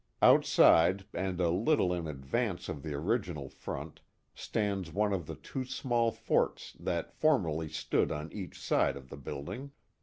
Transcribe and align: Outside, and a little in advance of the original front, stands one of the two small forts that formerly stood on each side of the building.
Outside, 0.23 1.05
and 1.13 1.39
a 1.39 1.51
little 1.51 1.93
in 1.93 2.07
advance 2.07 2.67
of 2.69 2.81
the 2.81 2.95
original 2.95 3.49
front, 3.49 3.99
stands 4.33 4.91
one 4.91 5.13
of 5.13 5.27
the 5.27 5.35
two 5.35 5.63
small 5.63 6.09
forts 6.11 6.73
that 6.79 7.13
formerly 7.13 7.69
stood 7.69 8.11
on 8.11 8.33
each 8.33 8.59
side 8.59 8.97
of 8.97 9.09
the 9.09 9.17
building. 9.17 9.73